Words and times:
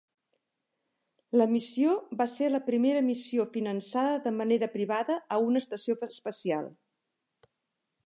La 1.41 1.45
missió 1.51 1.91
va 2.21 2.27
ser 2.37 2.49
la 2.55 2.63
primera 2.71 3.05
missió 3.11 3.47
finançada 3.59 4.17
de 4.27 4.35
manera 4.41 4.73
privada 4.79 5.23
a 5.37 5.41
una 5.53 5.65
estació 5.67 6.01
espacial. 6.13 6.71